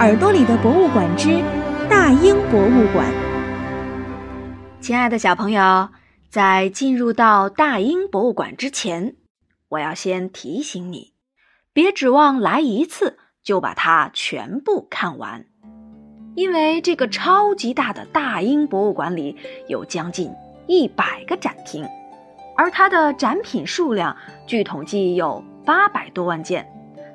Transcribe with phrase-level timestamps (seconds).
[0.00, 1.42] 耳朵里的博物馆之
[1.90, 3.06] 大英博物馆。
[4.80, 5.90] 亲爱的小朋友，
[6.30, 9.16] 在进入到大英博物馆之前，
[9.68, 11.12] 我要先提醒你，
[11.74, 15.44] 别指望来一次就把它全部看完，
[16.34, 19.36] 因为这个超级大的大英博物馆里
[19.68, 20.32] 有将近
[20.66, 21.86] 一百个展厅，
[22.56, 26.66] 而它的展品数量据统计有八百多万件。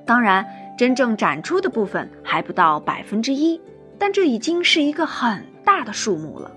[0.05, 0.45] 当然，
[0.77, 3.59] 真正展出的部分还不到百分之一，
[3.97, 6.51] 但这已经是一个很大的数目了。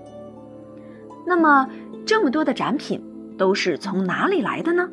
[1.24, 1.68] 那么，
[2.04, 3.00] 这么多的展品
[3.36, 4.88] 都是从哪里来的呢？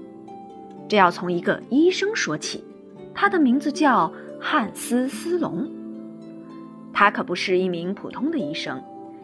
[0.87, 2.63] 这要从一个医生说起，
[3.13, 5.67] 他的名字叫汉斯·斯隆。
[6.93, 8.81] 他可不是一名普通的医生，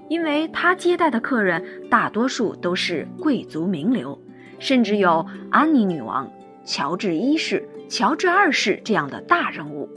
[0.10, 4.20] 因为他接待的客人大多数都是贵族名流，
[4.58, 6.27] 甚至有安妮女王、
[6.66, 7.63] 乔治一世。
[7.91, 9.90] 乔治二世这样的大人物，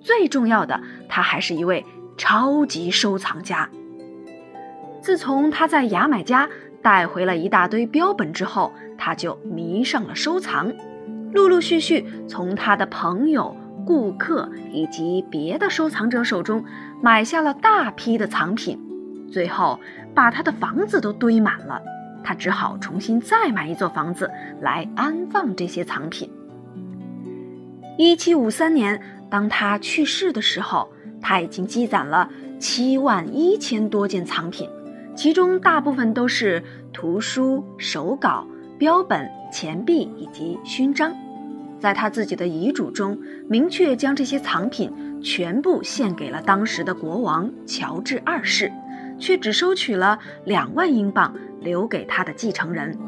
[0.00, 1.84] 最重要的，他还是一位
[2.16, 3.68] 超级收藏家。
[5.02, 6.48] 自从他在牙买加
[6.80, 10.72] 带回了一大堆标本之后，他就迷上了收藏，
[11.34, 16.64] 陆陆续续从他的朋友、顾客以及别的收藏者手中
[17.02, 18.80] 买下了大批的藏品，
[19.30, 19.78] 最后
[20.14, 21.82] 把他的房子都堆满了，
[22.24, 24.30] 他只好重新再买一座房子
[24.62, 26.30] 来安放这些藏品。
[27.98, 34.68] 一七五三年，当他去世的时候，他已经积攒了七万一千多件藏品，
[35.14, 38.46] 其中大部分都是图书、手稿、
[38.78, 41.10] 标本、钱币以及勋章。
[41.78, 48.70] 在他自己的遗嘱中，明确将这些藏品全部献给了当时的国王乔治二世，
[49.18, 52.98] 却只收取了两万英镑留给他的继承人。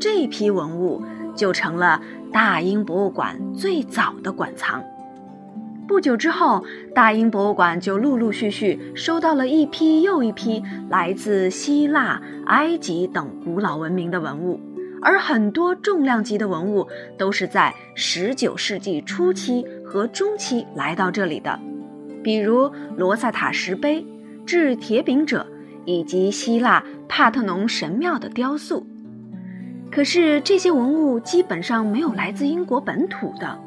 [0.00, 1.02] 这批文物
[1.36, 2.00] 就成了。
[2.32, 4.82] 大英博物馆最早的馆藏，
[5.86, 14.58] 不久之后，大英博物馆就陆陆续续收到了一批又一批来自希腊、埃及等古老文明的文物，
[15.02, 16.88] 而很多重量级的文物
[17.18, 21.60] 都是在19世纪初期和中期来到这里的，
[22.24, 24.06] 比如罗塞塔石碑、
[24.46, 25.46] 制铁饼者
[25.84, 28.86] 以及希腊帕特农神庙的雕塑。
[29.94, 33.58] 可是这些文物基本上没有来自英国本土的。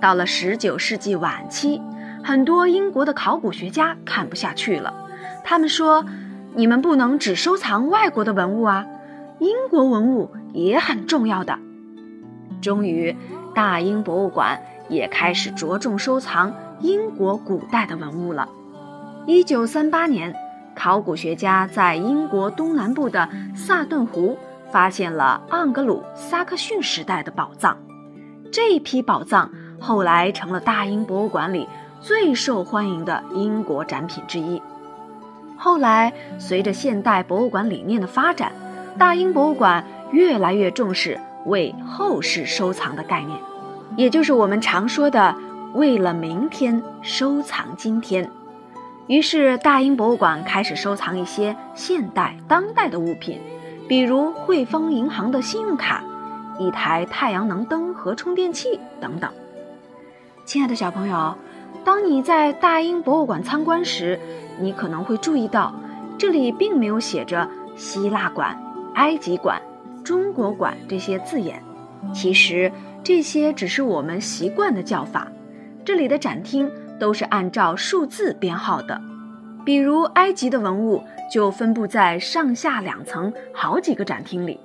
[0.00, 1.82] 到了十九世纪晚期，
[2.22, 4.94] 很多英国的考古学家看不下去了，
[5.42, 6.04] 他们说
[6.54, 8.86] ：“你们不能只收藏外国的文物啊，
[9.40, 11.58] 英国文物也很重要的。”
[12.62, 13.16] 终于，
[13.52, 18.48] 大英博物馆也开始着重收藏英国古代的文物了。
[19.26, 20.32] 一九三八年，
[20.76, 24.38] 考古学家在英国东南部的萨顿湖。
[24.74, 27.78] 发现了盎格鲁撒克逊时代的宝藏，
[28.50, 29.48] 这批宝藏
[29.78, 31.68] 后来成了大英博物馆里
[32.00, 34.60] 最受欢迎的英国展品之一。
[35.56, 38.50] 后来，随着现代博物馆理念的发展，
[38.98, 43.38] 大英博物馆越来越重视为后世收藏的概念，
[43.96, 45.36] 也就是我们常说的
[45.74, 48.28] “为了明天收藏今天”。
[49.06, 53.40] 于是，大英博物馆开始收藏一些现代当代的物品。
[53.88, 56.02] 比如汇丰银行的信用卡、
[56.58, 59.30] 一台太阳能灯和充电器等等。
[60.44, 61.34] 亲爱的小朋友，
[61.84, 64.18] 当你在大英博物馆参观时，
[64.60, 65.74] 你可能会注意到，
[66.16, 68.58] 这里并没有写着希腊馆、
[68.94, 69.60] 埃及馆、
[70.02, 71.62] 中国馆这些字眼。
[72.12, 72.70] 其实
[73.02, 75.28] 这些只是我们习惯的叫法。
[75.84, 79.00] 这里的展厅都是按照数字编号的。
[79.64, 81.02] 比如埃及的文物
[81.32, 84.60] 就分布在上下两层好几个展厅里。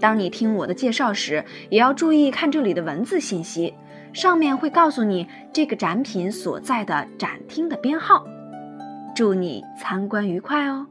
[0.00, 3.72] 当你听我的介绍时，也要注意看这里的文字信息，
[4.12, 8.26] 上面会告诉你这个展品所在的展厅的编号。
[9.14, 10.86] 祝你参观愉快哦！